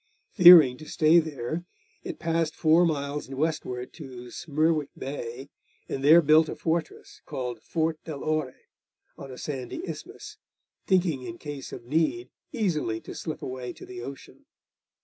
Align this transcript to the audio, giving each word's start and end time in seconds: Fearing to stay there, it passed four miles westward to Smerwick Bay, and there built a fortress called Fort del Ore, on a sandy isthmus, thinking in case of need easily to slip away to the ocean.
Fearing 0.31 0.79
to 0.79 0.87
stay 0.89 1.19
there, 1.19 1.63
it 2.03 2.17
passed 2.17 2.55
four 2.55 2.87
miles 2.87 3.29
westward 3.29 3.93
to 3.93 4.31
Smerwick 4.31 4.89
Bay, 4.97 5.51
and 5.87 6.03
there 6.03 6.23
built 6.23 6.49
a 6.49 6.55
fortress 6.55 7.21
called 7.27 7.61
Fort 7.61 8.03
del 8.05 8.23
Ore, 8.23 8.55
on 9.15 9.29
a 9.29 9.37
sandy 9.37 9.87
isthmus, 9.87 10.37
thinking 10.87 11.21
in 11.21 11.37
case 11.37 11.71
of 11.71 11.85
need 11.85 12.31
easily 12.51 12.99
to 12.99 13.13
slip 13.13 13.43
away 13.43 13.73
to 13.73 13.85
the 13.85 14.01
ocean. 14.01 14.47